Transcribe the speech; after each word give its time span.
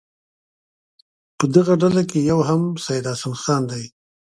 په 1.37 1.45
دغه 1.55 1.73
ډله 1.81 2.03
کې 2.09 2.19
یو 2.31 2.39
هم 2.49 2.61
سید 2.85 3.05
حسن 3.11 3.33
خان 3.41 3.61
دی. 3.71 3.83